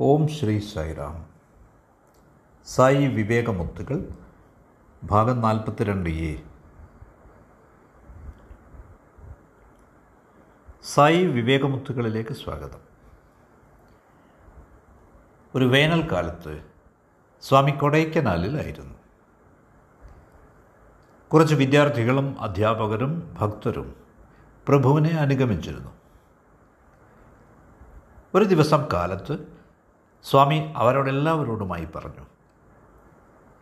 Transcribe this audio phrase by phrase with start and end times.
[0.00, 1.26] ഓം ശ്രീ സായിറാം
[2.66, 4.08] സായി വിവേകമുത്തുകൾ
[5.04, 6.42] ഭാഗം നാൽപ്പത്തിരണ്ട് എ.
[10.82, 12.78] സായി വിവേകമുത്തുകളിലേക്ക് സ്വാഗതം.
[15.54, 16.64] ഒരു വേനൽക്കാലത്ത്
[17.42, 18.94] സ്വാമി കൊടൈക്കനാലിലായിരുന്നു.
[21.32, 23.96] കുറച്ച് വിദ്യാർത്ഥികളും അധ്യാപകരും ഭക്തരും
[24.68, 25.90] പ്രഭുവിനെ അനുഗമിച്ചിരുന്നു.
[28.34, 29.55] ഒരു ദിവസം കാലത്ത്
[30.30, 32.26] സ്വാമി അവരോടെല്ലാവരോടുമായി പറഞ്ഞു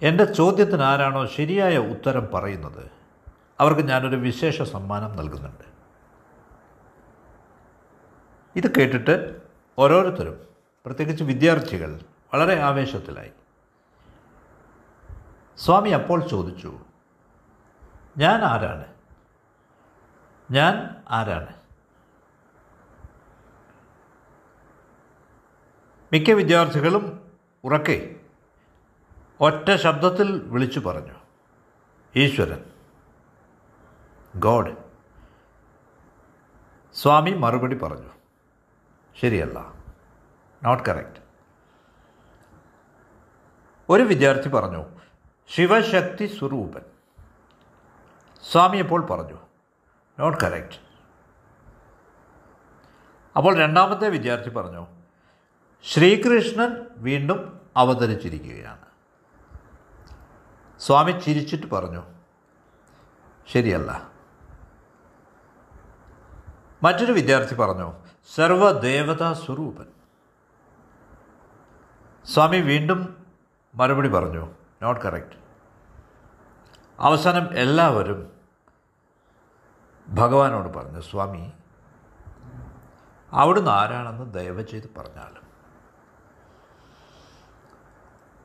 [0.03, 2.91] എന്റെ ചോദ്യത്തിന് ആരാണോ ശരിയായ ഉത്തരം പറയുന്നത്?
[3.61, 5.65] അവർക്ക് ഞാനൊരു വിശേഷ സമ്മാനം നൽകുന്നുണ്ട്.
[8.57, 9.43] ഇത് കേട്ടിട്ട്
[9.79, 10.41] ഓരോരുത്തരും
[10.87, 12.01] പ്രത്യേകിച്ച് വിദ്യാർത്ഥികൾ
[12.35, 13.31] വളരെ ആവേശത്തിലായി.
[15.59, 16.79] സ്വാമി അപ്പോൾ ചോദിച്ചു
[18.19, 18.85] ഞാൻ ആരാണ്?
[20.51, 21.64] ഞാൻ ആരാണ്?
[26.15, 27.31] മിക്ക വിദ്യാർത്ഥികളും
[27.65, 28.17] ഉറക്കെ
[29.41, 31.15] ഒറ്റ ശബ്ദത്തിൽ വിളിച്ചു പറഞ്ഞു
[32.17, 32.65] ഈശ്വരൻ
[34.37, 34.77] ഗോഡ്.
[36.95, 38.11] സ്വാമി മറുപടി പറഞ്ഞു
[39.21, 39.75] ശരിയല്ല
[40.63, 41.21] നോട്ട് കറക്റ്റ്.
[43.89, 44.85] ഒരു വിദ്യാർത്ഥി പറഞ്ഞു
[45.49, 46.83] ശിവശക്തി സ്വരൂപൻ.
[48.53, 49.39] സ്വാമി അപ്പോൾ പറഞ്ഞു
[50.19, 50.79] നോട്ട് കറക്റ്റ്.
[53.37, 55.04] അപ്പോൾ രണ്ടാമത്തെ വിദ്യാർത്ഥി പറഞ്ഞു
[55.85, 58.85] ശ്രീകൃഷ്ണൻ വീണ്ടും അവതരിച്ചിരിക്കുകയാണ്.
[60.81, 62.03] സ്വാമി ചിരിച്ചിട്ട് പറഞ്ഞു
[63.47, 64.11] ശരിയല്ല.
[66.83, 67.93] മറ്റൊരു വിദ്യാർത്ഥി പറഞ്ഞു
[68.35, 69.87] സർവദേവതാ സ്വരൂപൻ.
[72.25, 73.27] സ്വാമി വീണ്ടും
[73.75, 74.51] മറുപടി പറഞ്ഞു
[74.83, 75.37] നോട്ട് കറക്റ്റ്.
[76.99, 78.33] അവസാനം എല്ലാവരും
[80.09, 81.53] ഭഗവാനോട് പറഞ്ഞു സ്വാമി
[83.33, 85.44] അവിടുന്ന് ആരാണെന്ന് ദയവ് ചെയ്ത് പറഞ്ഞാലും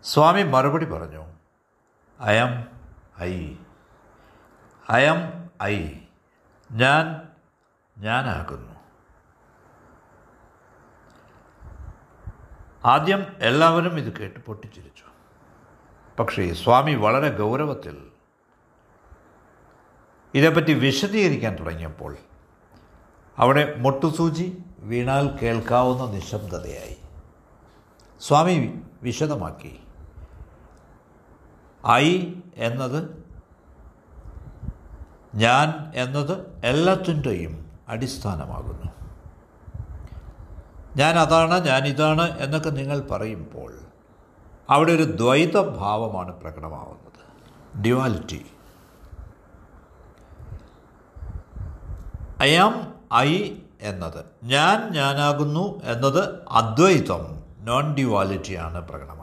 [0.03, 1.25] സ്വാമി മറുപടി പറഞ്ഞു
[2.19, 2.67] അയം
[3.21, 3.55] ഐ.
[4.89, 5.91] അയം ഐ.
[6.71, 7.27] ഞാൻ
[7.97, 8.73] ഞാനാകുന്നു.
[12.85, 15.03] ആദ്യം എല്ലാവരും ഇത് കേട്ട് പൊട്ടിച്ചിരിച്ചു.
[16.19, 18.11] പക്ഷേ സ്വാമി വളരെ ഗൗരവത്തിൽ
[20.33, 22.17] ഇതേപ്പറ്റി വിശദീകരിക്കാൻ തുടങ്ങിയപ്പോൾ
[23.37, 26.97] അവിടെ മുട്ടുസൂചി വീണാൽ കേൾക്കാവുന്ന നിശബ്ദതയായി.
[28.19, 29.83] സ്വാമി വിശദമാക്കി.
[31.87, 33.29] ഐ എന്നത്
[35.35, 38.91] ഞാൻ എന്നത് എല്ലാത്തിന്റെയും അടിസ്ഥാനമാകുന്നു.
[40.97, 43.73] ഞാൻ അതാണ് ഞാൻ ഇതാണ് എന്നൊക്കെ നിങ്ങൾ പറയുമ്പോൾ
[44.69, 47.21] അവിടെ ഒരു ദ്വൈതഭാവമാണ് പ്രകടമാവുന്നത്.
[47.81, 48.45] ഡ്യുവാലിറ്റി
[52.41, 59.18] ഐ ആം ഐ എന്നത് ഞാൻ ഞാനാകുന്നു എന്നത് അദ്വൈതം നോൺ ഡ്യുവാലിറ്റിയാണ് പ്രകടമാക്കുന്നത്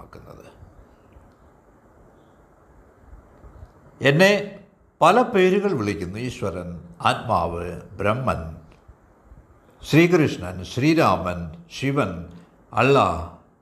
[4.00, 4.58] എന്നെ
[5.00, 6.18] പല പേരുകൾ വിളിക്കുന്നു.
[6.18, 8.56] ഈശ്വരൻ ആത്മാവ് ബ്രഹ്മൻ
[9.90, 12.26] ശ്രീകൃഷ്ണൻ ശ്രീരാമൻ ശിവൻ
[12.72, 12.98] അള്ള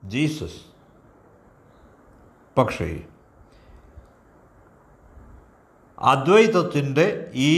[0.03, 0.61] ജീസസ്.
[2.57, 3.03] പക്ഷേ
[5.99, 7.53] അദ്വൈതത്തിന്റെ ഈ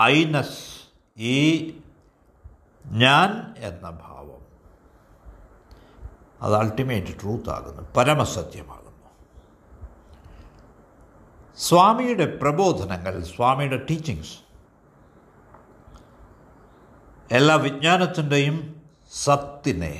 [0.00, 0.88] ഐനസ്
[1.18, 1.70] ഈ
[2.86, 4.42] ഞാൻ എന്ന ഭാവം
[6.42, 8.87] അത് അൾട്ടിമേറ്റ് ട്രൂത്ത് ആകുന്നു പരമസത്യമാകുന്നു.
[11.66, 14.34] സ്വാമിയുടെ പ്രബോധനങ്ങൾ സ്വാമിയുടെ ടീച്ചിങ്സ്
[17.38, 18.56] എല്ലാ വിജ്ഞാനത്തിന്റെയും
[19.24, 19.94] സത്തിനെ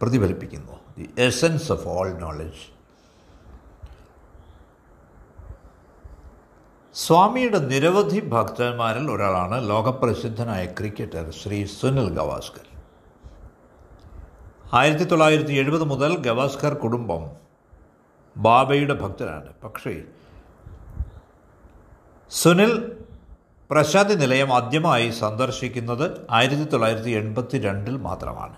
[0.00, 0.76] പ്രതിഫലിപ്പിക്കുന്നു.
[0.98, 2.62] The essence of all knowledge
[6.94, 12.66] സ്വാമിയുടെ നിരവധി ഭക്തന്മാരിൽ ഒരാളാണ് ലോകപ്രസിദ്ധനായ ക്രിക്കറ്റർ ശ്രീ സുനിൽ ഗവാസ്കർ.
[14.72, 17.22] ആയിരത്തി തൊള്ളായിരത്തി എഴുപത് മുതൽ ഗവാസ്കർ കുടുംബം
[18.36, 20.02] ബാബയുടെ ഭക്തനാണ് പക്ഷേ
[22.30, 23.00] സുനിൽ
[23.70, 28.56] പ്രശാന്തി നിലയം ആദ്യമായി സന്ദർശിക്കുന്നത് ആയിരത്തി തൊള്ളായിരത്തി എൺപത്തി രണ്ടിൽ മാത്രമാണ്.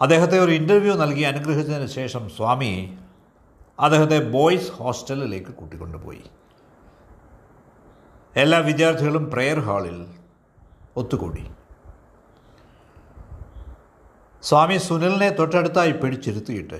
[0.00, 2.98] അദ്ദേഹത്തെ ഒരു ഇന്റർവ്യൂ നൽകി അനുഗ്രഹിച്ചതിന് ശേഷം സ്വാമി
[3.80, 6.24] അദ്ദേഹത്തെ ബോയ്സ് ഹോസ്റ്റലിലേക്ക് കൂട്ടിക്കൊണ്ടുപോയി.
[8.36, 10.06] എല്ലാ വിദ്യാർത്ഥികളും പ്രെയർ ഹാളിൽ
[10.96, 11.50] ഒത്തുകൂടി.
[14.48, 16.78] സ്വാമി സുനിലിനെ തൊട്ടടുത്തായി പിടിച്ചിരുത്തിയിട്ട്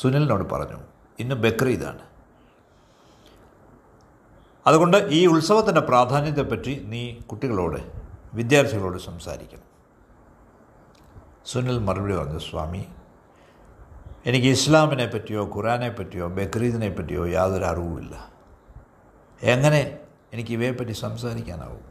[0.00, 0.78] സുനിലിനോട് പറഞ്ഞു
[1.18, 2.02] ഇന്ന് ബക്രീദാണ്
[4.66, 7.78] അതുകൊണ്ട് ഈ ഉത്സവത്തിന്റെ പ്രാധാന്യത്തെപ്പറ്റി നീ കുട്ടികളോട്
[8.34, 9.68] വിദ്യാർത്ഥികളോട് സംസാരിക്കണം.
[11.46, 12.86] സുനിൽ മറുപടി പറഞ്ഞു സ്വാമി
[14.26, 18.30] എനിക്ക് ഇസ്ലാമിനെ പറ്റിയോ ഖുറാനെ പറ്റിയോ ബക്രീദിനെ പറ്റിയോ യാതൊരു അറിവുമില്ല.
[19.42, 19.98] എങ്ങനെ
[20.32, 21.84] എനിക്ക് ഇവയെപ്പറ്റി സംസാരിക്കാനാവും?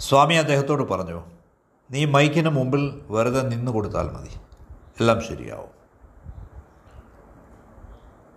[0.00, 1.33] സ്വാമി അദ്ദേഹത്തോട് പറഞ്ഞു
[1.90, 4.30] നീ മൈക്കിന് മുമ്പിൽ വെറുതെ നിന്ന് കൊടുത്താൽ മതി.
[5.00, 5.74] എല്ലാം ശരിയാവും.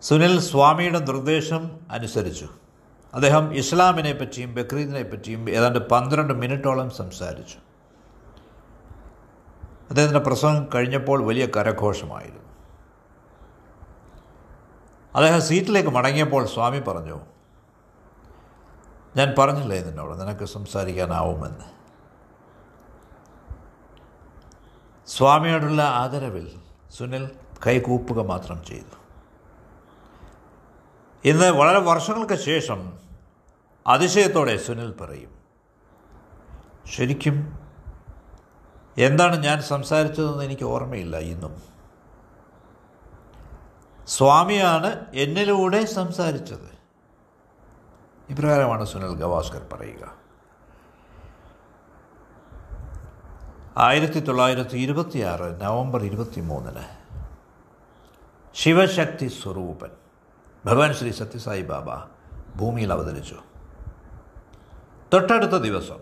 [0.01, 2.49] സുനിൽ സ്വാമിയുടെ നിർദ്ദേശം അനുസരിച്ചു.
[3.13, 7.57] അദ്ദേഹം ഇസ്ലാമിനെ പറ്റിയും ബക്രീദിനെ പറ്റിയും ഏതാണ്ട് പന്ത്രണ്ട് മിനിറ്റോളം സംസാരിച്ചു.
[9.89, 12.41] അദ്ദേഹത്തിന്റെ പ്രസംഗം കഴിഞ്ഞപ്പോൾ വലിയ കരഘോഷമായിരുന്നു.
[15.15, 17.19] അദ്ദേഹം സീറ്റിലേക്ക് മടങ്ങിയപ്പോൾ സ്വാമി പറഞ്ഞു
[19.15, 20.21] ഞാൻ പറഞ്ഞില്ലേ നിന്നോട്?
[20.21, 21.76] നിനക്ക് സംസാരിക്കാനാവുമെന്ന്.
[25.07, 26.59] സ്വാമിയോടുള്ള ആദരവിൽ
[26.97, 27.29] സുനിൽ
[27.67, 28.97] കൈകൂപ്പുക മാത്രം ചെയ്തു.
[31.25, 32.99] ഇന്ന് വളരെ വർഷങ്ങൾക്ക് ശേഷം
[33.87, 35.37] അതിശയത്തോടെ സുനിൽ പറയും
[36.85, 37.59] ശരിക്കും
[38.97, 41.61] എന്താണ് ഞാൻ സംസാരിച്ചതെന്ന് എനിക്ക് ഓർമ്മയില്ല ഇന്നും.
[44.07, 46.77] സ്വാമിയാണ് എന്നിലൂടെ സംസാരിച്ചത്.
[48.29, 50.26] ഇപ്രകാരമാണ് സുനിൽ ഗവാസ്കർ പറയുക.
[53.85, 56.85] ആയിരത്തി തൊള്ളായിരത്തി ഇരുപത്തിയാറ് നവംബർ ഇരുപത്തി മൂന്നിന്
[58.55, 59.91] ശിവശക്തി സ്വരൂപൻ
[60.65, 61.89] ഭഗവാൻ ശ്രീ സത്യസായി ബാബ
[62.59, 63.37] ഭൂമിയിൽ അവതരിച്ചു.
[65.13, 65.99] തൊട്ടടുത്ത ദിവസം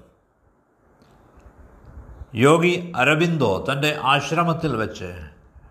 [2.35, 5.11] യോഗി അരവിന്ദോ തന്റെ ആശ്രമത്തിൽ വെച്ച്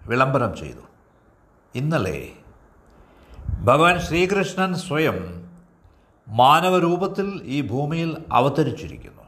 [0.07, 0.85] വിളംബരം ചെയ്തു.
[1.75, 2.19] ഇന്നലെ
[3.65, 5.19] ഭഗവാൻ ശ്രീകൃഷ്ണൻ സ്വയം
[6.29, 9.24] മാനവരൂപത്തിൽ ഈ ഭൂമിയിൽ അവതരിച്ചിരിക്കുന്നു.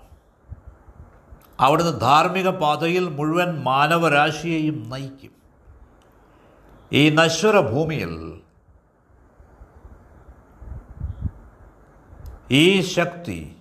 [1.61, 5.31] അവിടുന്ന് ധാർമ്മിക പാതയിൽ മുഴുവൻ മാനവരാശിയെയും നയിക്കും.
[6.93, 8.41] ഈ നശ്വര ഭൂമിയിൽ
[12.51, 13.57] ഈ ശക്തി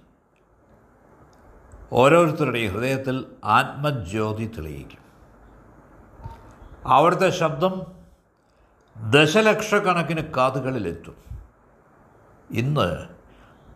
[1.92, 5.00] ഓരോരുത്തരുടെയും ഹൃദയത്തിൽ ആത്മജ്യോതി തെളിയിക്കും.
[6.86, 7.82] അവിടുത്തെ ശബ്ദം
[9.10, 11.16] ദശലക്ഷക്കണക്കിന് കാതുകളിലെത്തും.
[12.52, 13.08] ഇന്ന്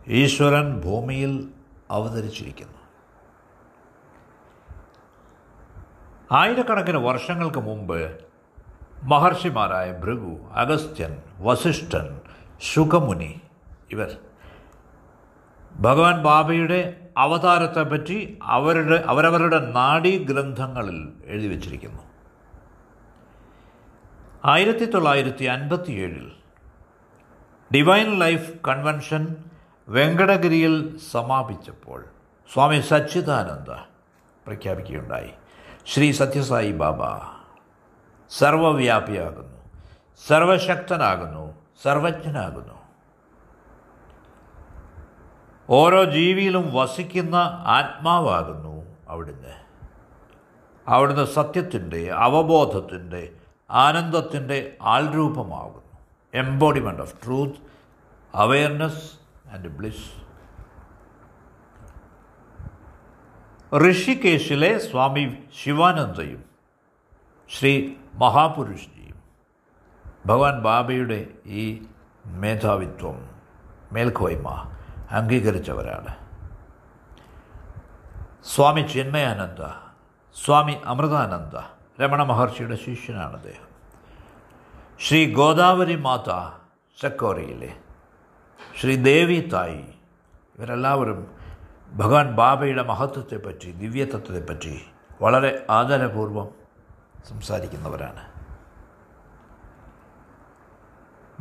[0.08, 1.50] ഈശ്വരൻ ഭൂമിയിൽ
[1.92, 2.79] അവതരിച്ചിരിക്കുന്നു.
[6.32, 8.20] ആയിരക്കണക്കിന് വർഷങ്ങൾക്ക് മുമ്പ്
[9.04, 12.22] മഹർഷിമാരായ ഭൃഗു അഗസ്ത്യൻ വസിഷ്ഠൻ
[12.62, 13.42] ശുഖമുനി
[13.92, 14.18] ഇവർ
[15.80, 16.80] ഭഗവാൻ ബാബയുടെ
[17.18, 22.04] അവതാരത്തെപ്പറ്റി അവരുടെ അവരവരുടെ നാഡീഗ്രന്ഥങ്ങളിൽ എഴുതി വച്ചിരിക്കുന്നു.
[24.46, 26.32] ആയിരത്തി തൊള്ളായിരത്തി അൻപത്തിയേഴിൽ
[27.76, 29.36] ഡിവൈൻ ലൈഫ് കൺവെൻഷൻ
[29.90, 32.06] വെങ്കടഗിരിയിൽ സമാപിച്ചപ്പോൾ
[32.54, 33.70] സ്വാമി സച്ചിദാനന്ദ
[34.48, 35.32] പ്രഖ്യാപിക്കുകയുണ്ടായി.
[35.94, 37.20] ശ്രീ സത്യസായി ബാബ.
[38.30, 39.58] സർവവ്യാപിയാകുന്നു.
[40.28, 41.54] സർവശക്തനാകുന്നു.
[41.84, 42.74] സർവജ്ഞനാകുന്നു.
[45.70, 49.66] ഓരോ ജീവിയിലും വസിക്കുന്ന ആത്മാവാകുന്നു അവിടുന്ന്.
[50.88, 53.34] അവിടുന്ന് സത്യത്തിന്റെ അവബോധത്തിന്റെ
[53.72, 55.98] ആനന്ദത്തിന്റെ ആൾരൂപമാകുന്നു.
[56.34, 57.56] Embodiment of truth
[58.36, 59.12] awareness
[59.52, 60.29] and bliss
[63.78, 66.46] ഋഷികേശിലെ Swami ശിവാനന്ദയും
[67.50, 69.18] ശ്രീ മഹാപുരുഷ്ജിയും
[70.26, 71.82] ഭഗവാൻ ബാബയുടെ ഈ
[72.26, 73.30] മേധാവിത്വം
[73.92, 74.68] മേൽക്കോയ്മ
[75.12, 76.16] അംഗീകരിച്ചവരാണ്.
[78.46, 79.62] സ്വാമി ചിന്മയാനന്ദ
[80.36, 81.56] സ്വാമി അമൃതാനന്ദ
[82.02, 83.68] രമണ മഹർഷിയുടെ ശിഷ്യനാണ് അദ്ദേഹം.
[85.00, 86.30] ശ്രീ ഗോദാവരി മാത
[87.02, 87.72] ചക്കോറിയിലെ
[88.82, 89.84] ശ്രീ ദേവി തായി
[90.58, 91.39] ഇവരെല്ലാവരും
[91.92, 94.82] ഭഗവാൻ ബാബയുടെ മഹത്വത്തെപ്പറ്റി ദിവ്യതത്വത്തെപ്പറ്റി
[95.22, 96.50] വളരെ ആദരപൂർവം
[97.30, 98.40] സംസാരിക്കുന്നവരാണ്.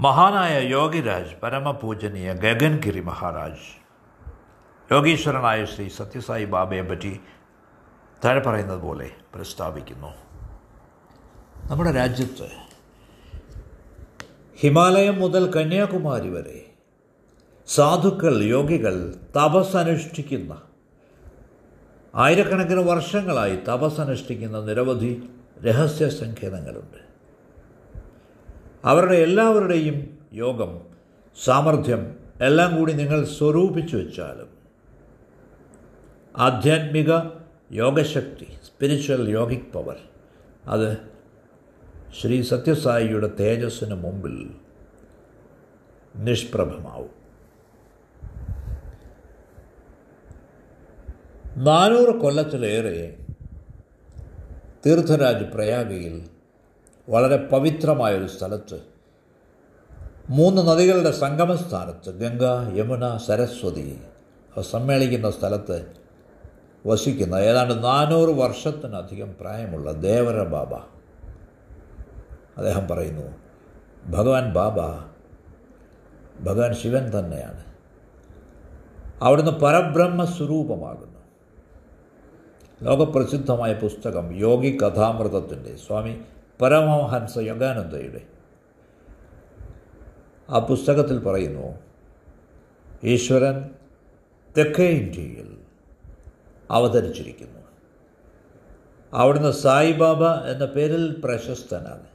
[0.00, 3.88] മഹാനായ യോഗിരാജ് പരമപൂജനീയ ഗഗൻഗിരി മഹാരാജ്
[4.92, 7.20] യോഗീശ്വരനായ ശ്രീ സത്യസായി ബാബയെ പറ്റി
[8.24, 10.12] താഴെ പറയുന്നത് പോലെ പ്രസ്താവിക്കുന്നു.
[11.70, 12.50] നമ്മുടെ രാജ്യത്ത്
[14.56, 16.67] ഹിമാലയം മുതൽ കന്യാകുമാരി വരെ
[17.68, 18.94] സാധുക്കൾ യോഗികൾ
[19.36, 20.52] തപസ്സനുഷ്ഠിക്കുന്ന
[22.14, 25.10] ആയിരക്കണക്കിന് വർഷങ്ങളായി തപസ്സനുഷ്ഠിക്കുന്ന നിരവധി
[25.62, 27.00] രഹസ്യ സങ്കേതങ്ങളുണ്ട്.
[28.84, 30.72] അവരുടെ എല്ലാവരുടെയും യോഗം
[31.36, 32.02] സാമർഥ്യം
[32.40, 34.50] എല്ലാം കൂടി നിങ്ങൾ സ്വരൂപിച്ചു വെച്ചാലും
[36.36, 37.12] ആധ്യാത്മിക
[37.72, 39.98] യോഗശക്തി സ്പിരിച്വൽ യോഗിക് പവർ
[40.66, 40.88] അത്
[42.20, 44.36] ശ്രീ സത്യസായിയുടെ തേജസ്സിന് മുമ്പിൽ
[46.16, 47.17] നിഷ്പ്രഭമാവും.
[51.58, 53.16] നാനൂറ് കൊല്ലത്തിലേറെ
[54.86, 56.28] തീർത്ഥരാജ് പ്രയാഗയിൽ
[57.08, 58.80] വളരെ പവിത്രമായൊരു സ്ഥലത്ത്
[60.30, 62.42] മൂന്ന് നദികളുടെ സംഗമസ്ഥാനത്ത് ഗംഗ
[62.78, 64.00] യമുന സരസ്വതി
[64.56, 65.86] അവ സമ്മേളിക്കുന്ന സ്ഥലത്ത്
[66.86, 70.74] വസിക്കുന്ന ഏതാണ്ട് നാനൂറ് വർഷത്തിനധികം പ്രായമുള്ള ദേവര ബാബ.
[72.58, 73.36] അദ്ദേഹം പറയുന്നു
[74.06, 74.80] ഭഗവാൻ ബാബ
[76.44, 77.64] ഭഗവാൻ ശിവൻ തന്നെയാണ്.
[79.22, 81.07] അവിടുന്ന് പരബ്രഹ്മ സ്വരൂപമാകുന്നു
[82.82, 86.20] ലോകപ്രസിദ്ധമായ പുസ്തകം യോഗി കഥാമൃതത്തിന്റെ സ്വാമി
[86.60, 88.20] പരമഹംസ യോഗാനന്ദയുടെ.
[90.50, 91.78] ആ പുസ്തകത്തിൽ പറയുന്നു
[93.04, 93.70] ഈശ്വരൻ
[94.58, 95.56] തെക്കേ ഇന്ത്യയിൽ
[96.70, 97.60] അവതരിച്ചിരിക്കുന്നു.
[99.12, 102.06] അവിടുന്ന് സായിബാബ എന്ന പേരിൽ പ്രശസ്തനാണ്.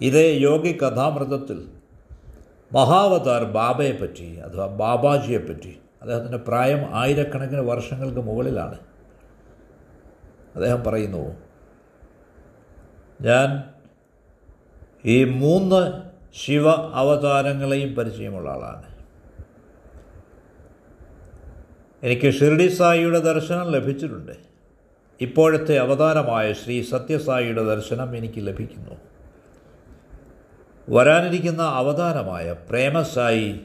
[0.00, 1.68] ഇതേ യോഗി കഥാമൃതത്തിൽ
[2.72, 8.78] മഹാവതാർ ബാബയെപ്പറ്റി അഥവാ ബാബാജിയെപ്പറ്റി അദ്ദേഹത്തിന്റെ പ്രായം ആയിരക്കണക്കിന് വർഷങ്ങൾക്ക് മുകളിലാണ്.
[10.56, 11.36] അദ്ദേഹം പറയുന്നു
[13.20, 13.64] ഞാൻ
[15.04, 16.02] ഈ മൂന്ന്
[16.44, 18.96] ശിവ അവതാരങ്ങളെയും പരിചയമുള്ള ആളാണ്.
[22.02, 24.32] എനിക്ക് ഷിർഡി സായിയുടെ ദർശനം ലഭിച്ചിട്ടുണ്ട്.
[25.20, 28.94] ഇപ്പോഴത്തെ അവതാരമായ ശ്രീ സത്യസായിയുടെ ദർശനം എനിക്ക് ലഭിക്കുന്നു.
[30.90, 33.60] വരാനിരിക്കുന്ന അവതാരമായ പ്രേമസായി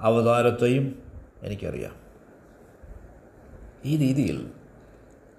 [0.00, 1.02] അവതാരത്തെയും
[1.42, 1.96] എനിക്കറിയാം.
[3.84, 4.50] ഈ രീതിയിൽ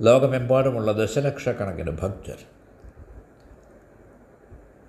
[0.01, 2.37] ലോകമെമ്പാടുമുള്ള ദശലക്ഷക്കണക്കിന് ഭക്തർ.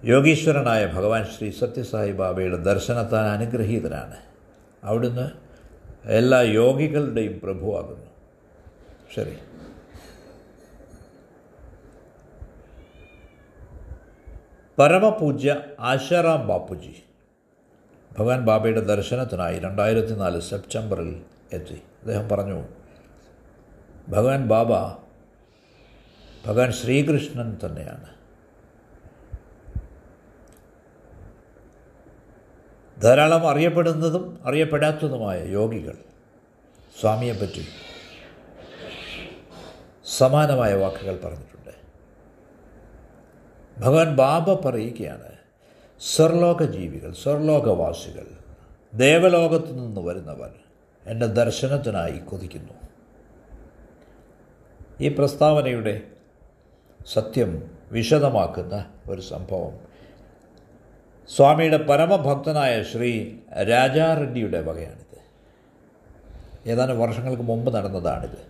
[0.04, 4.16] യോഗീശ്വരനായ ഭഗവാൻ ശ്രീ സത്യസായി ബാബയുടെ ദർശനത്താൻ അനുഗ്രഹീതനാണ്
[4.84, 5.30] അവിടുന്ന്
[6.04, 8.06] എല്ലാ യോഗികളുടെയും പ്രഭുവാകുന്നു.
[9.16, 9.36] ശരി.
[14.78, 17.02] പരമപൂജ്യ ആശാറാം ബാപ്പുജി.
[18.18, 21.22] ഭഗവാൻ ബാബയുടെ ദർശനത്തിനായി രണ്ടായിരത്തി നാല് സെപ്റ്റംബറിൽ
[21.52, 21.74] എത്തി.
[21.74, 22.64] അദ്ദേഹം പറഞ്ഞു
[24.08, 24.72] ഭഗവാൻ ബാബ
[26.46, 28.16] ഭഗവാൻ ശ്രീകൃഷ്ണൻ തന്നെയാണ്.
[33.00, 35.96] ധാരാളം അറിയപ്പെടുന്നതും അറിയപ്പെടാത്തതുമായ യോഗികൾ
[37.00, 37.66] സ്വാമിയെപ്പറ്റി
[40.06, 41.74] സമാനമായ വാക്കുകൾ പറഞ്ഞിട്ടുണ്ട്.
[43.80, 45.32] ഭഗവാൻ ബാബ പറയുകയാണ്
[46.00, 48.26] സ്വർലോക ജീവികൾ സ്വർലോകവാസികൾ
[48.94, 50.50] ദേവലോകത്തു നിന്ന് വരുന്നവർ
[51.06, 52.85] എന്റെ ദർശനത്തിനായി കൊതിക്കുന്നു.
[55.00, 56.02] ഈ പ്രസ്താവനയുടെ
[57.12, 59.80] സത്യം വിശദമാക്കുന്ന ഒരു സംഭവം.
[61.36, 65.18] സ്വാമിയുടെ പരമഭക്തനായ ശ്രീ രാജാറെഡ്ഡിയുടെ വകയാണിത്.
[66.68, 68.46] ഏതാനും വർഷങ്ങൾക്ക് മുമ്പ് നടന്നതാണിത്.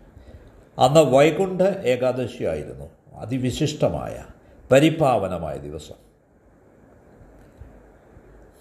[0.79, 2.87] അന്ന് വൈകുണ്ഠ ഏകാദശിയായിരുന്നു.
[3.15, 4.25] അതിവിശിഷ്ടമായ
[4.73, 5.95] പരിപാവനമായ ദിവസം.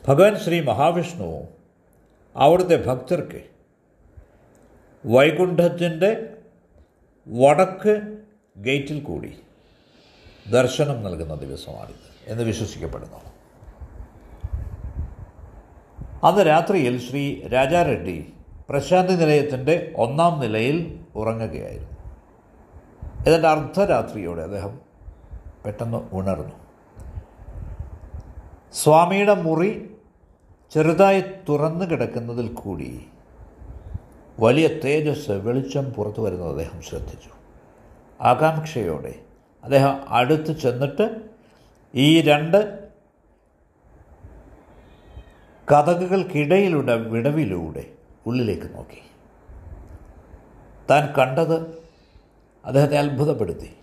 [0.08, 1.48] ഭഗവാൻ ശ്രീ മഹാവിഷ്ണു
[2.36, 3.42] അവിടുത്തെ ഭക്തർക്ക്
[5.06, 6.35] വൈകുണ്ഠത്തിന്റെ
[7.28, 8.18] വടക്ക്
[8.58, 9.38] ഗേറ്റിൽ കൂടി
[10.50, 13.18] ദർശനം നൽകുന്ന ദിവസമാണിത് എന്ന് വിശ്വസിക്കപ്പെടുന്നു.
[16.24, 18.34] അന്ന് രാത്രിയിൽ ശ്രീ രാജാറെഡ്ഡി
[18.70, 21.96] പ്രശാന്തി നിലയത്തിന്റെ ഒന്നാം നിലയിൽ ഉറങ്ങുകയായിരുന്നു.
[23.28, 24.80] ഇതിന്റെ അർദ്ധരാത്രിയോടെ അദ്ദേഹം
[25.66, 26.56] പെട്ടെന്ന് ഉണർന്നു.
[28.74, 29.90] സ്വാമിയുടെ മുറി
[30.72, 33.06] ചെറുതായി തുറന്നു കിടക്കുന്നതിൽ കൂടി
[34.40, 37.30] വലിയ തേജസ് വെളിച്ചം പുറത്തു വരുന്നത് അദ്ദേഹം ശ്രദ്ധിച്ചു.
[38.22, 39.16] ആകാംക്ഷയോടെ
[39.64, 41.22] അദ്ദേഹം അടുത്ത് ചെന്നിട്ട്
[41.96, 42.90] ഈ രണ്ട്
[45.72, 47.86] കഥകൾക്കിടയിലൂടെ വിടവിലൂടെ
[48.26, 49.02] ഉള്ളിലേക്ക് നോക്കി.
[50.90, 51.60] താൻ കണ്ടത്
[52.66, 53.74] അദ്ദേഹത്തെ അത്ഭുതപ്പെടുത്തി.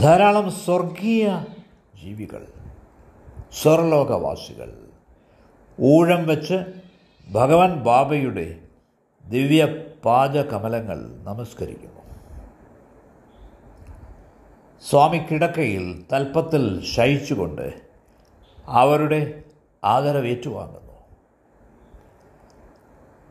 [0.00, 1.44] ധാരാളം സ്വർഗീയ
[2.02, 2.46] ജീവികൾ
[3.62, 4.86] സ്വർലോകവാസികൾ
[5.80, 6.89] ഊഴം വെച്ച്
[7.30, 8.58] ഭഗവാൻ ബാബയുടെ
[9.24, 9.66] ദിവ്യ
[10.04, 12.00] പാദകമലങ്ങൾ നമസ്കരിക്കുന്നു.
[14.90, 17.80] സ്വാമി കിടക്കയിൽ തൽപ്പത്തിൽ ശയിച്ചുകൊണ്ട്
[18.66, 19.42] അവരുടെ
[19.84, 20.92] ആദരവേറ്റുവാങ്ങുന്നു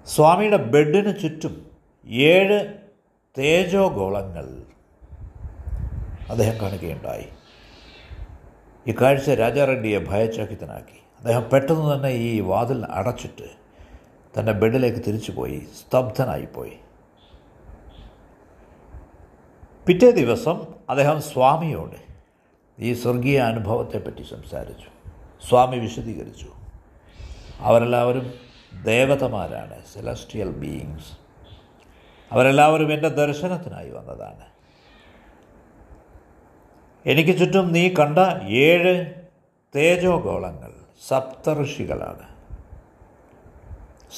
[0.06, 1.72] സ്വാമിയുടെ ബെഡിന് ചുറ്റും
[2.08, 2.74] ഏഴ്
[3.38, 4.64] തേജോഗോളങ്ങൾ
[6.30, 7.26] അദ്ദേഹം കാണുകയുണ്ടായി.
[8.88, 11.00] ഇക്കാഴ്ച കാഴ്ച രാജാറെഡ്ഡിയെ ഭയചകിതനാക്കി.
[11.18, 13.60] അദ്ദേഹം പെട്ടെന്ന് തന്നെ ഈ വാതിൽ അടച്ചിട്ട്
[14.38, 16.78] തന്റെ ബെഡിലേക്ക് തിരിച്ചുപോയി സ്തബ്ധനായിപ്പോയി.
[19.88, 21.96] പിറ്റേ ദിവസം അദ്ദേഹം സ്വാമിയോട്
[22.80, 24.88] ഈ സ്വർഗീയ അനുഭവത്തെപ്പറ്റി സംസാരിച്ചു.
[25.50, 26.52] സ്വാമി വിശദീകരിച്ചു.
[27.60, 28.34] അവരെല്ലാവരും
[28.84, 31.18] ദേവതമാരാണ് സെലസ്ട്രിയൽ ബീയിങ്സ്
[32.32, 34.46] അവരെല്ലാവരും എന്റെ ദർശനത്തിനായി വന്നതാണ്.
[37.06, 39.06] എനിക്ക് ചുറ്റും നീ കണ്ട ഏഴ്
[39.76, 40.74] തേജോഗോളങ്ങൾ
[41.08, 42.39] സപ്തഋഷികളാണ്.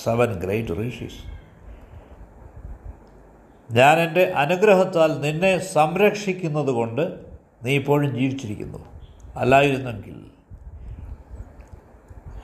[0.04, 1.32] സെവൻ ഗ്രേറ്റ് റീഷീസ്
[3.72, 7.26] ഞാൻ എന്റെ അനുഗ്രഹത്താൽ നിന്നെ സംരക്ഷിക്കുന്നത് കൊണ്ട്
[7.64, 8.86] നീ ഇപ്പോഴും ജീവിച്ചിരിക്കുന്നു.
[9.36, 10.32] അല്ലായിരുന്നെങ്കിൽ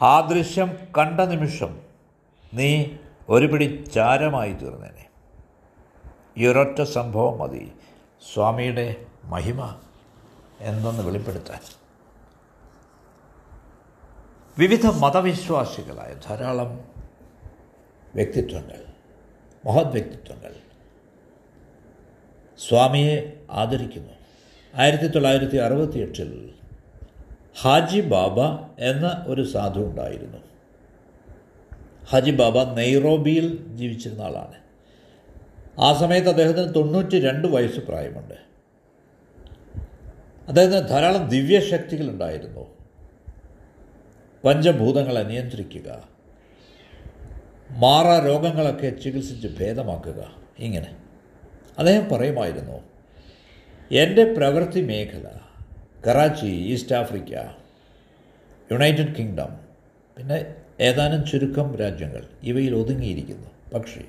[0.02, 1.80] ആ ദൃശ്യം കണ്ട നിമിഷം
[2.54, 2.86] നീ
[3.30, 5.06] ഒരു പിടി ചാരമായി തീർന്നേനെ.
[6.38, 7.72] ഈ ഒരൊറ്റ സംഭവം മതി.
[8.34, 9.76] സ്വാമിയുടെ മഹിമ
[10.60, 11.60] എന്തെന്ന് വെളിപ്പെടുത്താൻ.
[14.58, 16.97] വിവിധ മതവിശ്വാസികളായ ധാരാളം
[18.16, 18.84] വ്യക്തിത്വങ്ങൾ
[19.66, 20.54] മഹത് വ്യക്തിത്വങ്ങൾ.
[22.68, 24.14] സ്വാമിയെ ആദരിക്കുന്നു.
[24.76, 26.54] ആയിരത്തി തൊള്ളായിരത്തി അറുപത്തി എട്ടിൽ
[27.62, 28.40] ഹാജി ബാബ
[28.80, 30.38] എന്ന ഒരു സാധു ഉണ്ടായിരുന്നു.
[32.10, 34.58] ഹാജി ബാബ നെയ്റോബിയിൽ ജീവിച്ചിരുന്ന ആളാണ്.
[35.80, 38.34] ആ സമയത്ത് അദ്ദേഹത്തിന് തൊണ്ണൂറ്റി രണ്ട് വയസ്സ് പ്രായമുണ്ട്.
[40.48, 42.78] അദ്ദേഹത്തിന് ധാരാളം ദിവ്യശക്തികളുണ്ടായിരുന്നു
[44.44, 46.17] പഞ്ചഭൂതങ്ങളെ നിയന്ത്രിക്കുക
[47.70, 50.36] മാറാ രോഗങ്ങളൊക്കെ ചികിത്സിച്ച് ഭേദമാക്കുക.
[50.60, 50.96] ഇങ്ങനെ.
[51.78, 52.84] അദ്ദേഹം പറയുമായിരുന്നു
[53.92, 55.26] എന്റെ പ്രവൃത്തി മേഖല
[56.08, 57.32] Karachi East Africa
[58.72, 59.60] United Kingdom
[60.18, 63.48] പിന്നെ ഏതാനും ചുരുക്കം രാജ്യങ്ങൾ ഇവയിൽ ഒതുങ്ങിയിരിക്കുന്നു.
[63.74, 64.02] പക്ഷേ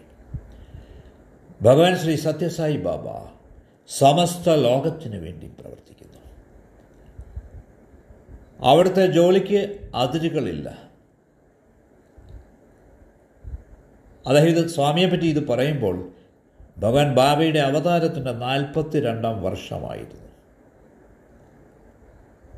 [1.63, 3.29] ഭഗവാൻ ശ്രീ സത്യസായി ബാബ
[3.89, 6.19] സമസ്ത ലോകത്തിന് വേണ്ടി പ്രവർത്തിക്കുന്നു.
[8.61, 10.88] അവിടുത്തെ ജോലിക്ക് അതിരുകളില്ല.
[14.29, 16.09] അദ്ദേഹം സ്വാമിയെ പറ്റി ഇത് പറയുമ്പോൾ
[16.79, 20.29] ഭഗവാൻ ബാബയുടെ അവതാരത്തിന്റെ നാൽപ്പത്തി രണ്ടാം വർഷമായിരുന്നു.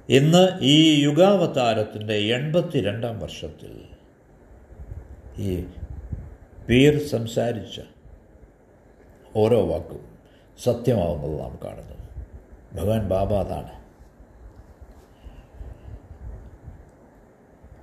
[0.08, 3.80] ഇന്ന് ഈ യുഗാവതാരത്തിന്റെ എൺപത്തി രണ്ടാം വർഷത്തിൽ
[5.38, 5.64] ഈ
[6.68, 7.80] പീർ സംസാരിച്ച
[9.36, 10.18] ഓരോ വാക്കും
[10.62, 12.24] സത്യമാവുന്നത് നാം കാണുന്നു.
[12.74, 13.80] ഭഗവാൻ ബാബ അതാണ്.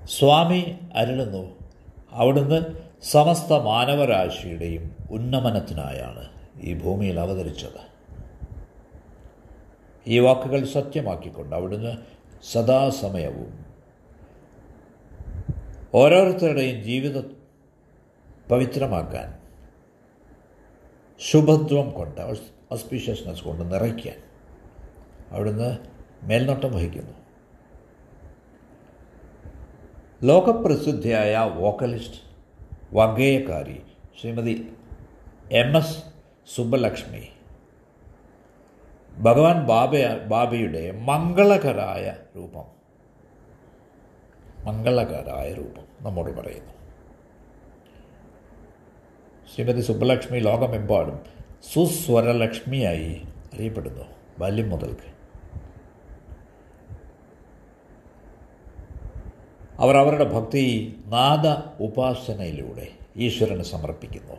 [0.08, 1.60] സ്വാമി അരുളുന്നു.
[2.12, 6.30] അവിടുന്ന് സമസ്ത മാനവരാശിയുടെയും ഉന്നമനത്തിനായാണ്
[6.62, 7.98] ഈ ഭൂമിയിൽ അവതരിച്ചത്.
[10.08, 11.98] ഈ വാക്കുകൾ സത്യമാക്കിക്കൊണ്ട് അവിടുന്ന്
[12.52, 13.66] സദാസമയവും
[15.94, 17.22] ഓരോരുത്തരുടെയും ജീവിത
[18.50, 19.40] പവിത്രമാക്കാൻ
[21.20, 22.22] ശുഭത്വം കൊണ്ട്
[22.72, 24.24] അസ്പീഷ്യസ്നെസ് കൊണ്ട് നിറയ്ക്കാൻ
[25.32, 25.78] അവിടുന്ന്
[26.24, 27.14] മേൽനോട്ടം വഹിക്കുന്നു.
[30.24, 32.27] ലോകപ്രസിദ്ധിയായ വോക്കലിസ്റ്റ്
[32.94, 33.82] വഗേയക്കാരി
[34.22, 34.74] ശ്രീമതി
[35.52, 36.04] എം എസ്
[36.56, 37.28] സുബ്ബലക്ഷ്മി.
[39.18, 42.64] ഭഗവാൻ ബാബ ബാബയുടെ മംഗളകരായ രൂപം.
[44.66, 46.74] മംഗളകരായ രൂപം നമ്മോട് പറയുന്നു.
[49.56, 51.20] ശ്രീമതി സുബ്ബലക്ഷ്മി ലോകമെമ്പാടും
[51.74, 53.22] സുസ്വരലക്ഷ്മിയായി
[53.54, 54.04] അറിയപ്പെടുന്നു.
[54.40, 55.17] ബാല്യം മുതൽക്ക്.
[59.80, 61.48] അവർ അവരുടെ ഭക്തി നാദ
[61.82, 62.88] ഉപാസനയിലൂടെ
[63.18, 64.34] ഈശ്വരന് സമർപ്പിക്കുന്നു.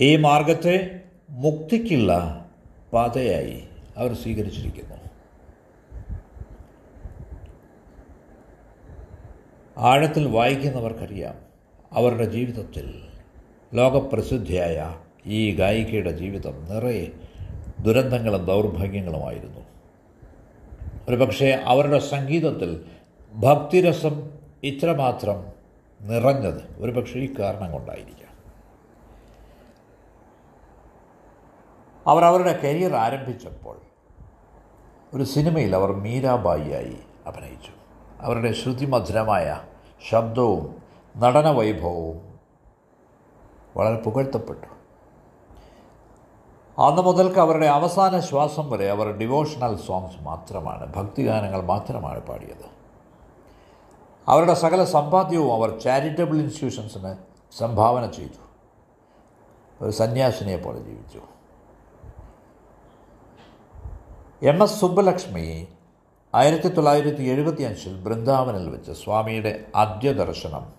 [0.00, 2.12] ഈ മാർഗത്തെ മുക്തിക്കുള്ള
[2.92, 3.64] പാതയായി
[3.96, 4.94] അവർ സ്വീകരിച്ചിരിക്കുന്നു.
[9.78, 11.34] ആഴത്തിൽ വായിക്കുന്നവർക്കറിയാം
[11.92, 13.02] അവരുടെ ജീവിതത്തിൽ
[13.74, 17.06] ലോകപ്രസിദ്ധിയായ ഈ ഗായികയുടെ ജീവിതം നിറയെ
[17.80, 19.63] ദുരന്തങ്ങളും ദൗർഭാഗ്യങ്ങളുമായിരുന്നു.
[21.08, 22.84] ഒരുപക്ഷെ അവരുടെ സംഗീതത്തിൽ
[23.34, 24.30] ഭക്തിരസം
[24.62, 25.52] ഇത്രമാത്രം
[26.00, 28.24] നിറഞ്ഞത് ഒരുപക്ഷെ ഈ കാരണം കൊണ്ടായിരിക്കാം.
[32.06, 33.80] അവർ അവരുടെ കരിയർ ആരംഭിച്ചപ്പോൾ
[35.14, 37.70] ഒരു സിനിമയിൽ അവർ മീരാബായിയായി അഭിനയിച്ചു.
[38.20, 39.60] അവരുടെ ശ്രുതിമധുരമായ
[40.10, 40.82] ശബ്ദവും
[41.16, 42.38] നടന വൈഭവവും
[43.76, 44.73] വളരെ പുകഴ്ത്തപ്പെട്ടു.
[46.78, 52.66] അന്ന് മുതൽക്ക് അവരുടെ അവസാന ശ്വാസം വരെ അവർ ഡിവോഷണൽ സോങ്സ് മാത്രമാണ് ഭക്തിഗാനങ്ങൾ മാത്രമാണ് പാടിയത്.
[54.28, 57.16] അവരുടെ സകല സമ്പാദ്യവും അവർ ചാരിറ്റബിൾ ഇൻസ്റ്റിറ്റ്യൂഷൻസിന്
[57.58, 58.40] സംഭാവന ചെയ്തു.
[59.82, 61.20] ഒരു സന്യാസിനിയെ പോലെ ജീവിച്ചു.
[64.42, 65.68] എം എസ് സുബ്ബലക്ഷ്മി
[66.34, 70.72] ആയിരത്തി തൊള്ളായിരത്തി എഴുപത്തി അഞ്ചിൽ ബൃന്ദാവനിൽ വെച്ച് സ്വാമിയുടെ ആദ്യ ദർശനം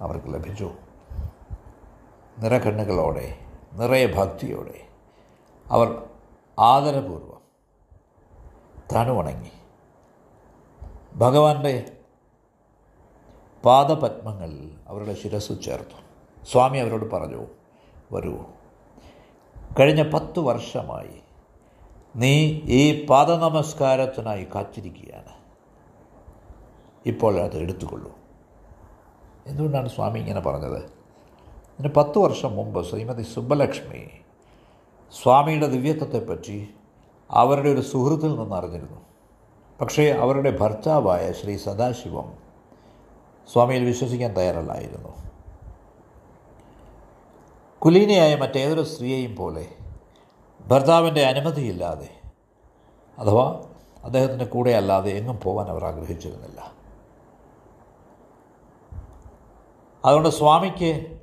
[0.00, 0.70] അവർക്ക് ലഭിച്ചു.
[2.38, 4.88] നിറകണ്ണുകളോടെ നിറയെ ഭക്തിയോടെ
[5.68, 6.02] അവർ
[6.58, 7.40] ആദരപൂർവം
[8.94, 9.50] തണുവണങ്ങി.
[11.14, 11.96] ഭഗവാന്റെ
[13.64, 16.00] പാദപത്മങ്ങളിൽ അവരുടെ ശിരസ് ചേർത്തു.
[16.44, 17.46] സ്വാമി അവരോട് പറഞ്ഞു
[18.12, 18.44] വരൂ
[19.80, 21.22] കഴിഞ്ഞ പത്ത് വർഷമായി
[22.16, 25.32] നീ ഈ പാദനമസ്കാരത്തിനായി കാത്തിരിക്കുകയാണ്.
[27.06, 28.18] ഇപ്പോൾ അത് എടുത്തുകൊള്ളൂ.
[29.46, 30.97] എന്തുകൊണ്ടാണ് സ്വാമി ഇങ്ങനെ പറഞ്ഞത്?
[31.78, 34.10] ഇതിന് പത്ത് വർഷം മുമ്പ് ശ്രീമതി സുബ്ബലക്ഷ്മി
[35.22, 36.74] സ്വാമിയുടെ ദിവ്യത്വത്തെപ്പറ്റി
[37.30, 39.00] അവരുടെ ഒരു സുഹൃത്തിൽ നിന്ന് അറിഞ്ഞിരുന്നു.
[39.80, 42.32] പക്ഷേ അവരുടെ ഭർത്താവായ ശ്രീ സദാശിവം
[43.52, 45.08] സ്വാമിയിൽ വിശ്വസിക്കാൻ തയ്യാറല്ലായിരുന്നു.
[47.78, 49.68] കുലീനയായ മറ്റേതൊരു സ്ത്രീയെയും പോലെ
[50.66, 52.10] ഭർത്താവിന്റെ അനുമതിയില്ലാതെ
[53.18, 53.64] അഥവാ
[54.04, 56.72] അദ്ദേഹത്തിന്റെ കൂടെ അല്ലാതെ എങ്ങും പോകാൻ അവർ ആഗ്രഹിച്ചിരുന്നില്ല.
[60.04, 61.17] അതുകൊണ്ട് സ്വാമിക്ക്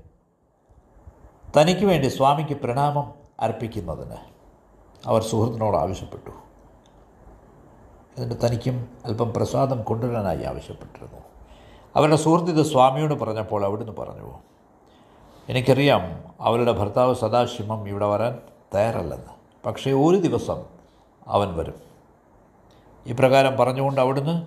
[1.58, 4.16] തനിക്ക് വേണ്ടി സ്വാമിക്ക് പ്രണാമം അർപ്പിക്കുന്നതിന്
[5.06, 6.30] അവർ സുഹൃത്തിനോട് ആവശ്യപ്പെട്ടു.
[8.18, 11.22] എന്നിട്ട് തനിക്കും അല്പം പ്രസാദം കൊണ്ടുവരാനായി ആവശ്യപ്പെട്ടിരുന്നു.
[11.96, 14.34] അവരുടെ സുഹൃത്ത് ഇത് സ്വാമിയോട് പറഞ്ഞപ്പോൾ അവിടുന്ന് പറഞ്ഞു
[15.50, 18.40] എനിക്കറിയാം അവരുടെ ഭർത്താവ് സദാശിവം ഇവിടെ വരാൻ
[18.76, 19.66] തയ്യാറല്ലെന്ന്.
[19.66, 20.64] പക്ഷേ ഒരു ദിവസം
[21.28, 21.76] അവൻ വരും.
[23.06, 24.46] ഇപ്രകാരം പറഞ്ഞുകൊണ്ട് അവിടുന്ന്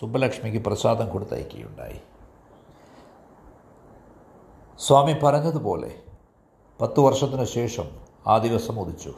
[0.00, 2.00] സുബ്ബലക്ഷ്മിക്ക് പ്രസാദം കൊടുത്തയക്കുകയുണ്ടായി.
[4.78, 5.94] സ്വാമി പറഞ്ഞതുപോലെ
[6.82, 7.90] പത്തു വർഷത്തിനു ശേഷം
[8.26, 9.14] ആ ദിവസം ഉദിച്ചു.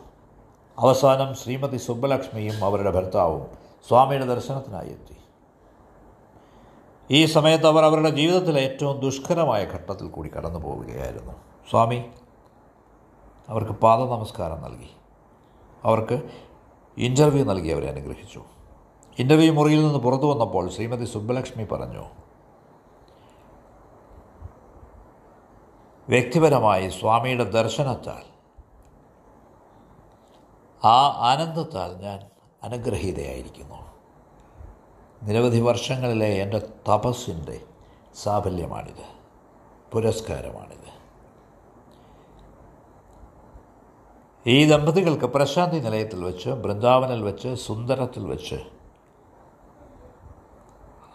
[0.78, 3.46] അവസാനം ശ്രീമതി സുബ്ബലക്ഷ്മിയും അവരുടെ ഭർത്താവും
[3.88, 5.16] സ്വാമിയുടെ ദർശനത്തിനായി എത്തി.
[7.10, 11.32] ഈ സമയത്ത് അവർ അവരുടെ ജീവിതത്തിലെ ഏറ്റവും ദുഷ്കരമായ ഘട്ടത്തിൽ കൂടി കടന്നു പോവുകയായിരുന്നു.
[11.70, 12.04] സ്വാമി
[13.48, 14.90] അവർക്ക് പാദ നമസ്കാരം നൽകി.
[15.84, 16.22] അവർക്ക്
[16.98, 18.42] ഇന്റർവ്യൂ നൽകി അവരെ അനുഗ്രഹിച്ചു.
[19.18, 22.04] ഇന്റർവ്യൂ മുറിയിൽ നിന്ന് പുറത്തു വന്നപ്പോൾ ശ്രീമതി സുബ്ബലക്ഷ്മി പറഞ്ഞു
[26.08, 28.34] വ്യക്തിപരമായി സ്വാമിയുടെ ദർശനത്താൽ.
[30.86, 32.26] ആ ആനന്ദത്താൽ ഞാൻ
[32.62, 33.74] അനുഗ്രഹീതയായിരിക്കുന്നു.
[35.22, 37.60] നിരവധി വർഷങ്ങളിലെ എന്റെ തപസ്സിന്റെ
[38.22, 39.04] സാഫല്യമാണിത്.
[39.92, 40.84] പുരസ്കാരമാണിത്.
[44.46, 48.56] ഈ ദമ്പതികൾക്ക് പ്രശാന്തി നിലയത്തിൽ വെച്ച് ബൃന്ദാവനിൽ വെച്ച് സുന്ദരത്തിൽ വെച്ച്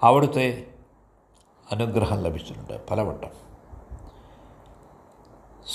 [0.02, 0.74] അവിടുത്തെ
[1.72, 3.49] അനുഗ്രഹം ലഭിച്ചിട്ടുണ്ട് പലവട്ടം.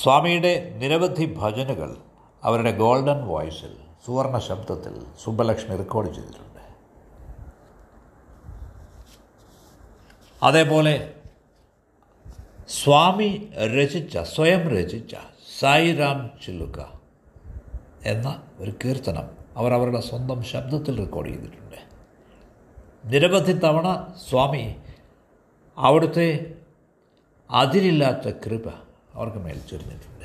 [0.03, 1.91] സ്വാമിയുടെ നിരവധി ഭജനുകൾ
[2.43, 3.75] അവരുടെ ഗോൾഡൻ വോയിസിൽ
[4.07, 6.63] സുവർണ ശബ്ദത്തിൽ സുബ്ബലക്ഷ്മി റെക്കോർഡ് ചെയ്തിട്ടുണ്ട്.
[10.43, 10.95] അതേപോലെ
[12.69, 13.31] സ്വാമി
[13.77, 15.15] രചിച്ച സ്വയം രചിച്ച
[15.61, 16.79] സായിറാം ചില്ലുക്ക
[18.05, 19.27] എന്ന ഒരു കീർത്തനം
[19.57, 21.79] അവർ അവരുടെ സ്വന്തം ശബ്ദത്തിൽ റെക്കോർഡ് ചെയ്തിട്ടുണ്ട്.
[23.05, 23.89] നിരവധി തവണ
[24.29, 24.77] സ്വാമി
[25.79, 26.29] അവിടുത്തെ
[27.51, 28.67] അതിരില്ലാത്ത കൃപ
[29.15, 30.25] അവർക്ക് മേൽ ചൊരിഞ്ഞിട്ടുണ്ട്.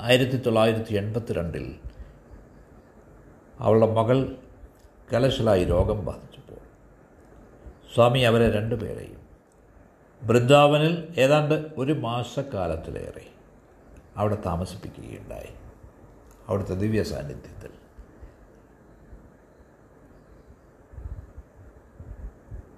[0.00, 1.76] ആയിരത്തി തൊള്ളായിരത്തി എൺപത്തി രണ്ടിൽ
[3.60, 4.36] അവളുടെ മകൾ
[5.12, 6.60] കലശലായി രോഗം ബാധിച്ചപ്പോൾ
[7.94, 9.20] സ്വാമി അവരെ രണ്ടുപേരെയും
[10.22, 13.26] ബൃന്ദാവനിൽ ഏതാണ്ട് ഒരു മാസക്കാലത്തിലേറെ
[14.16, 15.52] അവിടെ താമസിപ്പിക്കുകയുണ്ടായി.
[16.48, 17.75] അവിടുത്തെ ദിവ്യ സാന്നിധ്യത്തിൽ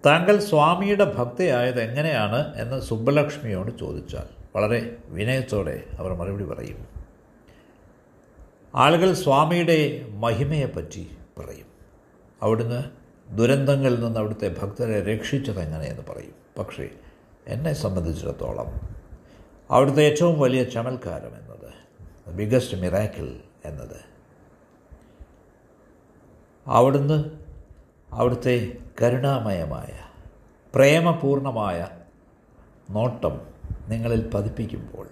[0.07, 6.87] താങ്കൾ സ്വാമിയുടെ ഭക്തയായത് എങ്ങനെയാണ് എന്ന് സുബ്ബലക്ഷ്മിയോട് ചോദിച്ചാൽ വളരെ വിനയത്തോടെ അവർ മറുപടി പറയും.
[8.75, 11.67] ആളുകൾ സ്വാമിയുടെ മഹിമയെപ്പറ്റി പറയും.
[12.43, 12.85] അവിടുന്ന്
[13.39, 16.35] ദുരന്തങ്ങളിൽ നിന്ന് അവിടുത്തെ ഭക്തരെ രക്ഷിച്ചത് എങ്ങനെയെന്ന് പറയും.
[16.59, 16.89] പക്ഷേ
[17.47, 18.81] എന്നെ സംബന്ധിച്ചിടത്തോളം
[19.71, 21.69] അവിടുത്തെ ഏറ്റവും വലിയ ചമൽക്കാരം എന്നത്
[22.35, 23.33] ബിഗസ്റ്റ് മിറാക്കിൾ
[23.65, 23.97] എന്നത്
[26.67, 27.48] അവിടുന്ന്
[28.13, 29.99] അവിടുത്തെ കരുണാമയമായ
[30.75, 31.89] പ്രേമപൂർണമായ
[32.91, 33.41] നോട്ടം
[33.89, 35.09] നിങ്ങളിൽ പതിപ്പിക്കുമ്പോൾ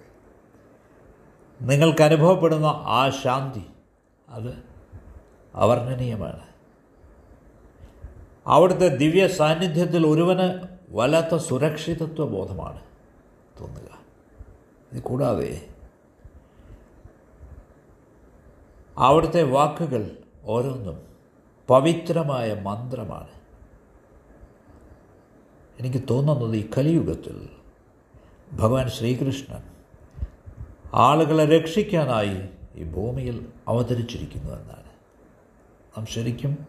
[1.61, 3.65] നിങ്ങൾക്ക് അനുഭവപ്പെടുന്ന ആ ശാന്തി
[4.29, 4.63] അത്
[5.55, 6.43] അവർണനീയമാണ്.
[8.47, 12.81] അവിടുത്തെ ദിവ്യ സാന്നിധ്യത്തിൽ ഒരുവന് വല്ലാത്ത സുരക്ഷിതത്വ ബോധമാണ്
[13.61, 13.89] തോന്നുക.
[14.93, 15.67] ഇത് കൂടാതെ
[18.97, 21.06] അവിടുത്തെ വാക്കുകൾ ഓരോന്നും
[21.69, 23.27] പവിത്രമായ മന്ത്രമാണ്.
[25.79, 27.49] എനിക്ക് തോന്നുന്നത് ഈ കലിയുഗത്തിൽ
[28.53, 29.63] ഭഗവാൻ ശ്രീകൃഷ്ണൻ
[30.93, 34.89] ആളുകളെ രക്ഷിക്കാനായി ഈ ഭൂമിയിൽ അവതരിച്ചിരിക്കുന്നു എന്നാണ്.
[35.97, 36.67] നാം ശരിക്കും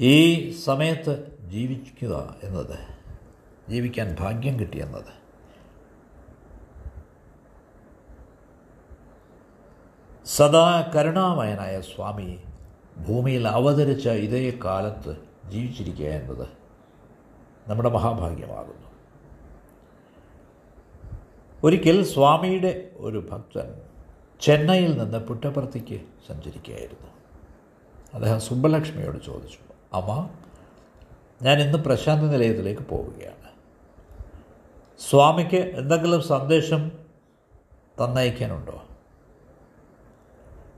[0.00, 2.78] ഈ സമയത്ത് ജീവിക്കുക എന്നത്
[3.68, 5.25] ജീവിക്കാൻ ഭാഗ്യം കിട്ടിയെന്നത്
[10.26, 12.38] സദാ കരുണാമയനായ സ്വാമി
[13.08, 15.16] ഭൂമിയിൽ അവതരിച്ച ഇതേ കാലത്ത്
[15.50, 16.48] ജീവിച്ചിരിക്കുക എന്നത്
[17.68, 18.86] നമ്മുടെ മഹാഭാഗ്യമാകുന്നു.
[21.64, 23.80] ഒരിക്കൽ സ്വാമിയുടെ ഒരു ഭക്തൻ
[24.40, 27.10] ചെന്നൈയിൽ നിന്ന് പുട്ടപ്പുറത്തേക്ക് സഞ്ചരിക്കുകയായിരുന്നു.
[28.14, 29.58] അദ്ദേഹം സുബ്ബലക്ഷ്മിയോട് ചോദിച്ചു
[29.92, 30.28] അമ്മ
[31.42, 33.50] ഞാൻ ഇന്ന് പ്രശാന്തി നിലയത്തിലേക്ക് പോവുകയാണ്.
[35.10, 36.92] സ്വാമിക്ക് എന്തെങ്കിലും സന്ദേശം
[38.04, 38.85] തന്നയക്കാനുണ്ടോ?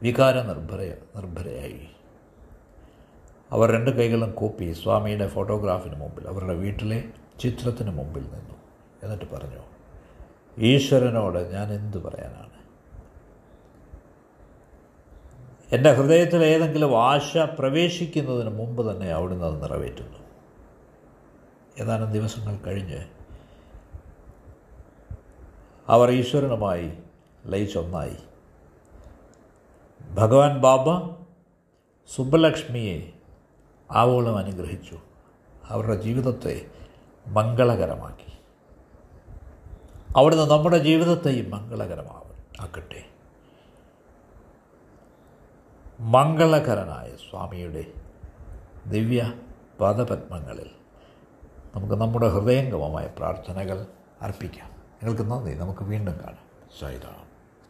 [0.02, 0.80] വികാര നിർഭര
[1.16, 1.88] നിർഭരയായി.
[3.50, 7.04] അവർ രണ്ട് കൈകളും കൂപ്പി സ്വാമിയുടെ ഫോട്ടോഗ്രാഫിന് മുമ്പിൽ അവരുടെ വീട്ടിലെ
[7.40, 8.54] ചിത്രത്തിന് മുമ്പിൽ നിന്നു.
[9.02, 9.62] എന്നിട്ട് പറഞ്ഞു
[10.58, 12.48] ഈശ്വരനോട് ഞാൻ എന്തു പറയാനാണ്?
[15.72, 20.18] എന്റെ ഹൃദയത്തിൽ ഏതെങ്കിലും ആശ പ്രവേശിക്കുന്നതിന് മുമ്പ് തന്നെ അവിടുന്ന് അത് നിറവേറ്റുന്നു.
[21.78, 23.04] ഏതാനും ദിവസങ്ങൾ കഴിഞ്ഞ്
[25.88, 26.92] അവർ ഈശ്വരനുമായി
[27.46, 28.16] ലയിച്ചൊന്നായി.
[30.14, 31.10] ഭഗവാൻ ബാബ
[32.14, 33.12] സുബ്ബലക്ഷ്മിയെ
[33.90, 34.98] ആവോളം അനുഗ്രഹിച്ചു.
[35.64, 36.66] അവരുടെ ജീവിതത്തെ
[37.26, 38.38] മംഗളകരമാക്കി.
[40.16, 43.04] അവിടുന്ന് നമ്മുടെ ജീവിതത്തെയും മംഗളകരമാവും ആക്കട്ടെ
[46.00, 47.84] മംഗളകരനായ സ്വാമിയുടെ
[48.86, 49.32] ദിവ്യ
[49.80, 50.70] പാദപത്മങ്ങളിൽ
[51.76, 53.86] നമുക്ക് നമ്മുടെ ഹൃദയംഗമമായ പ്രാർത്ഥനകൾ
[54.22, 54.70] അർപ്പിക്കാം.
[55.02, 55.54] നിങ്ങൾക്ക് നന്ദി.
[55.54, 56.68] നമുക്ക് വീണ്ടും കാണാം.
[56.80, 57.27] സൈറാം